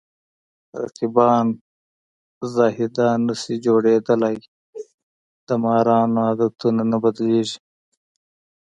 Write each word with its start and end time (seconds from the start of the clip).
رقیبان 0.81 1.45
زاهدان 2.53 3.17
نشي 3.27 3.55
جوړېدلی 3.65 4.35
د 5.47 5.49
مارانو 5.63 6.19
عادتونه 6.27 6.83
نه 6.91 6.97
بدلېږي 7.03 7.59